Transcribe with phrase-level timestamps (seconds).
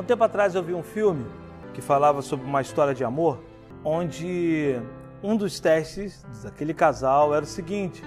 [0.00, 1.26] Há um tempo atrás eu vi um filme
[1.74, 3.38] que falava sobre uma história de amor,
[3.84, 4.80] onde
[5.22, 8.02] um dos testes daquele casal era o seguinte: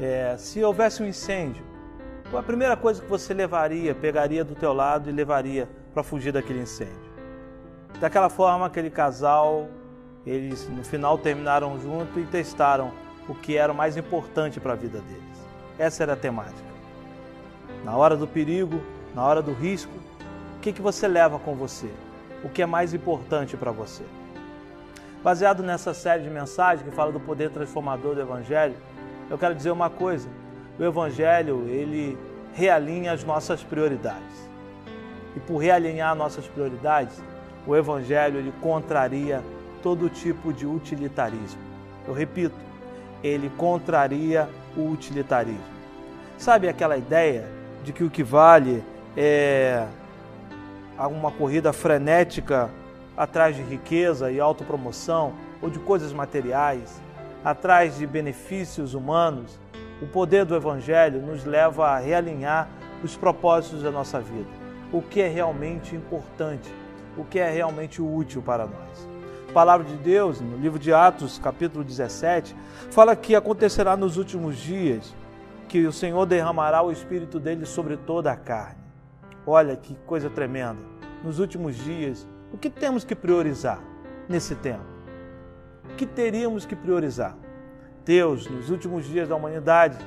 [0.00, 1.64] é, se houvesse um incêndio,
[2.30, 6.30] qual a primeira coisa que você levaria, pegaria do teu lado e levaria para fugir
[6.30, 7.10] daquele incêndio?
[7.98, 9.66] Daquela forma, aquele casal,
[10.24, 12.92] eles no final terminaram junto e testaram
[13.28, 15.44] o que era o mais importante para a vida deles.
[15.76, 16.72] Essa era a temática.
[17.84, 18.80] Na hora do perigo,
[19.12, 20.04] na hora do risco,
[20.64, 21.90] que, que você leva com você?
[22.42, 24.02] O que é mais importante para você?
[25.22, 28.74] Baseado nessa série de mensagens que fala do poder transformador do Evangelho,
[29.28, 30.26] eu quero dizer uma coisa:
[30.78, 32.16] o Evangelho ele
[32.54, 34.48] realinha as nossas prioridades.
[35.36, 37.22] E por realinhar nossas prioridades,
[37.66, 39.42] o Evangelho ele contraria
[39.82, 41.60] todo tipo de utilitarismo.
[42.08, 42.56] Eu repito,
[43.22, 45.60] ele contraria o utilitarismo.
[46.38, 47.46] Sabe aquela ideia
[47.82, 48.82] de que o que vale
[49.14, 49.86] é
[50.98, 52.70] uma corrida frenética
[53.16, 57.00] atrás de riqueza e autopromoção ou de coisas materiais,
[57.44, 59.58] atrás de benefícios humanos,
[60.00, 62.68] o poder do Evangelho nos leva a realinhar
[63.02, 64.48] os propósitos da nossa vida,
[64.92, 66.72] o que é realmente importante,
[67.16, 69.08] o que é realmente útil para nós.
[69.48, 72.56] A palavra de Deus, no livro de Atos, capítulo 17,
[72.90, 75.14] fala que acontecerá nos últimos dias
[75.68, 78.83] que o Senhor derramará o Espírito dele sobre toda a carne.
[79.46, 80.80] Olha que coisa tremenda.
[81.22, 83.78] Nos últimos dias, o que temos que priorizar
[84.28, 84.84] nesse tempo?
[85.84, 87.36] O que teríamos que priorizar?
[88.04, 89.98] Deus, nos últimos dias da humanidade,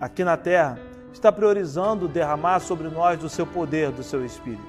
[0.00, 0.78] aqui na terra,
[1.12, 4.62] está priorizando derramar sobre nós do seu poder, do seu Espírito.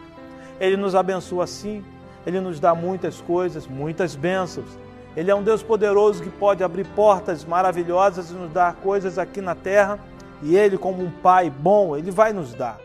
[0.59, 1.83] Ele nos abençoa assim,
[2.25, 4.77] ele nos dá muitas coisas, muitas bênçãos.
[5.15, 9.41] Ele é um Deus poderoso que pode abrir portas maravilhosas e nos dar coisas aqui
[9.41, 9.99] na terra.
[10.41, 12.79] E Ele, como um Pai bom, Ele vai nos dar.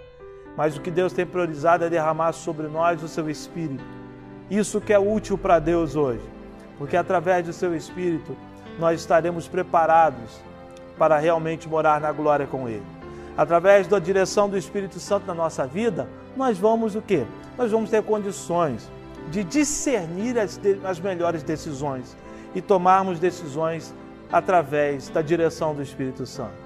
[0.58, 3.98] Mas o que Deus tem priorizado é derramar sobre nós o seu Espírito
[4.50, 6.24] isso que é útil para Deus hoje,
[6.78, 8.34] porque através do seu Espírito
[8.78, 10.40] nós estaremos preparados
[10.96, 12.84] para realmente morar na glória com Ele.
[13.36, 17.26] Através da direção do Espírito Santo na nossa vida, nós vamos o quê?
[17.58, 18.90] Nós vamos ter condições
[19.30, 22.16] de discernir as, as melhores decisões
[22.54, 23.94] e tomarmos decisões
[24.32, 26.56] através da direção do Espírito Santo.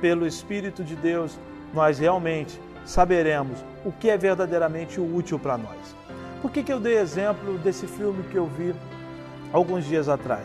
[0.00, 1.38] Pelo Espírito de Deus,
[1.72, 5.96] nós realmente saberemos o que é verdadeiramente útil para nós.
[6.42, 8.74] Por que, que eu dei exemplo desse filme que eu vi
[9.52, 10.44] alguns dias atrás?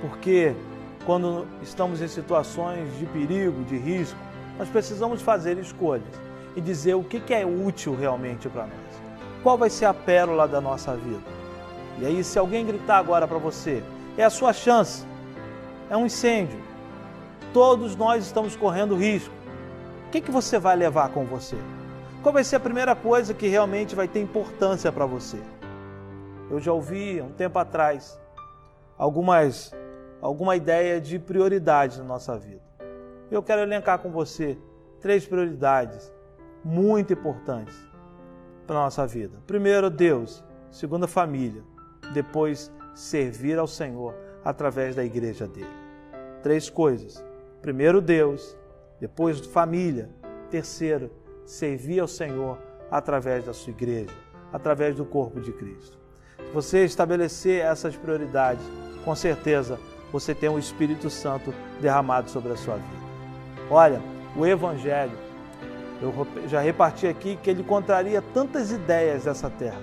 [0.00, 0.54] Porque
[1.04, 4.18] quando estamos em situações de perigo, de risco,
[4.58, 6.20] nós precisamos fazer escolhas
[6.56, 9.02] e dizer o que, que é útil realmente para nós.
[9.42, 11.22] Qual vai ser a pérola da nossa vida?
[11.98, 13.82] E aí, se alguém gritar agora para você,
[14.16, 15.04] é a sua chance,
[15.90, 16.58] é um incêndio,
[17.52, 19.34] todos nós estamos correndo risco.
[20.10, 21.54] O que, que você vai levar com você?
[22.20, 25.38] Qual vai ser a primeira coisa que realmente vai ter importância para você?
[26.50, 28.20] Eu já ouvi um tempo atrás
[28.98, 29.72] algumas
[30.20, 32.60] alguma ideia de prioridades na nossa vida.
[33.30, 34.58] Eu quero elencar com você
[35.00, 36.12] três prioridades
[36.64, 37.76] muito importantes
[38.66, 39.38] para a nossa vida.
[39.46, 40.42] Primeiro, Deus.
[40.72, 41.62] Segundo, família.
[42.12, 44.12] Depois, servir ao Senhor
[44.44, 45.70] através da igreja dele.
[46.42, 47.24] Três coisas.
[47.62, 48.58] Primeiro, Deus.
[49.00, 50.10] Depois, família.
[50.50, 51.10] Terceiro,
[51.46, 52.58] servir ao Senhor
[52.90, 54.10] através da sua igreja,
[54.52, 55.96] através do corpo de Cristo.
[56.38, 58.64] Se você estabelecer essas prioridades,
[59.04, 59.78] com certeza
[60.12, 63.10] você tem o Espírito Santo derramado sobre a sua vida.
[63.70, 64.02] Olha,
[64.36, 65.16] o Evangelho,
[66.02, 66.12] eu
[66.48, 69.80] já reparti aqui que ele contraria tantas ideias dessa terra.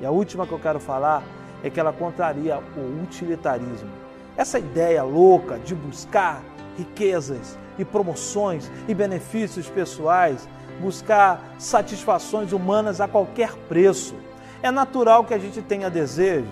[0.00, 1.22] E a última que eu quero falar
[1.62, 4.07] é que ela contraria o utilitarismo.
[4.38, 6.44] Essa ideia louca de buscar
[6.76, 10.48] riquezas e promoções e benefícios pessoais
[10.80, 14.14] buscar satisfações humanas a qualquer preço.
[14.62, 16.48] É natural que a gente tenha desejos,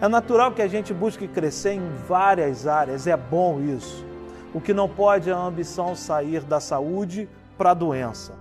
[0.00, 4.06] é natural que a gente busque crescer em várias áreas, é bom isso.
[4.54, 7.28] O que não pode é a ambição sair da saúde
[7.58, 8.34] para a doença.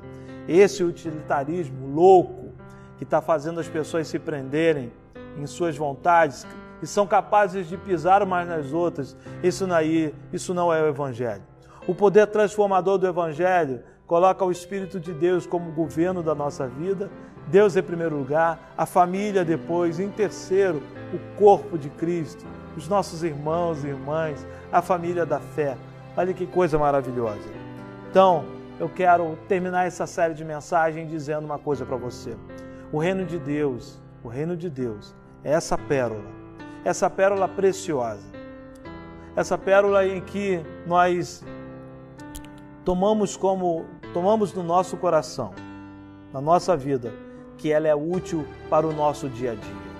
[0.47, 2.51] Esse utilitarismo louco
[2.99, 4.91] que está fazendo as pessoas se prenderem
[5.39, 6.45] em suas vontades
[6.81, 10.87] e são capazes de pisar umas nas outras, isso, não, é, isso não é o
[10.87, 11.43] Evangelho.
[11.87, 17.09] O poder transformador do Evangelho coloca o Espírito de Deus como governo da nossa vida,
[17.47, 20.81] Deus em primeiro lugar, a família depois, em terceiro,
[21.13, 22.45] o corpo de Cristo,
[22.75, 25.77] os nossos irmãos e irmãs, a família da fé.
[26.17, 27.49] Olha que coisa maravilhosa.
[28.09, 28.45] Então,
[28.79, 32.35] eu quero terminar essa série de mensagens dizendo uma coisa para você.
[32.91, 35.13] O reino de Deus, o reino de Deus
[35.43, 36.25] é essa pérola,
[36.85, 38.21] essa pérola preciosa,
[39.35, 41.43] essa pérola em que nós
[42.85, 45.51] tomamos como tomamos no nosso coração,
[46.31, 47.11] na nossa vida,
[47.57, 49.95] que ela é útil para o nosso dia a dia.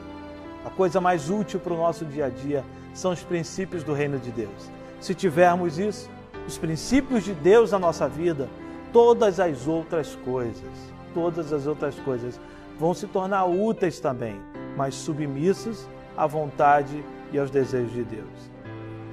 [0.63, 4.19] A coisa mais útil para o nosso dia a dia são os princípios do reino
[4.19, 4.69] de Deus.
[5.01, 6.07] Se tivermos isso,
[6.47, 8.47] os princípios de Deus na nossa vida,
[8.93, 12.39] todas as outras coisas, todas as outras coisas
[12.79, 14.39] vão se tornar úteis também,
[14.77, 18.51] mas submissas à vontade e aos desejos de Deus.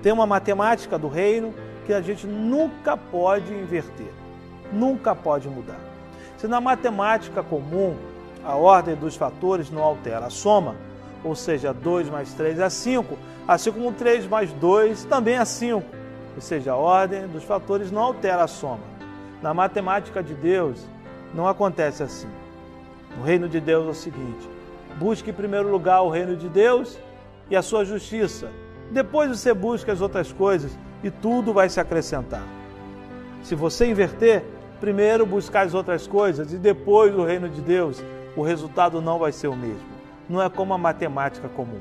[0.03, 1.55] Tem uma matemática do reino
[1.87, 4.11] que a gente nunca pode inverter,
[4.73, 5.79] nunca pode mudar.
[6.37, 7.95] Se na matemática comum
[8.45, 10.75] a ordem dos fatores não altera a soma,
[11.25, 13.17] ou seja, 2 mais 3 é 5,
[13.47, 15.85] assim como 3 mais 2 também é 5,
[16.35, 18.93] ou seja, a ordem dos fatores não altera a soma.
[19.41, 20.85] Na matemática de Deus
[21.35, 22.29] não acontece assim.
[23.17, 24.49] No reino de Deus é o seguinte:
[24.99, 26.99] busque em primeiro lugar o reino de Deus
[27.51, 28.51] e a sua justiça.
[28.91, 32.43] Depois você busca as outras coisas e tudo vai se acrescentar.
[33.43, 34.45] Se você inverter,
[34.81, 38.03] primeiro buscar as outras coisas e depois o reino de Deus,
[38.37, 39.93] o resultado não vai ser o mesmo.
[40.29, 41.81] Não é como a matemática comum.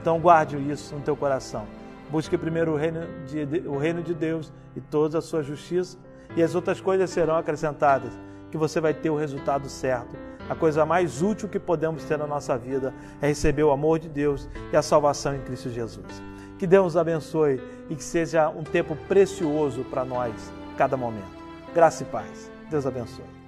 [0.00, 1.66] Então guarde isso no teu coração.
[2.10, 5.96] Busque primeiro o reino de, o reino de Deus e toda a sua justiça,
[6.36, 8.12] e as outras coisas serão acrescentadas,
[8.50, 10.16] que você vai ter o resultado certo.
[10.48, 14.08] A coisa mais útil que podemos ter na nossa vida é receber o amor de
[14.08, 16.22] Deus e a salvação em Cristo Jesus.
[16.58, 20.32] Que Deus nos abençoe e que seja um tempo precioso para nós,
[20.76, 21.42] cada momento.
[21.74, 22.50] Graça e paz.
[22.70, 23.41] Deus abençoe.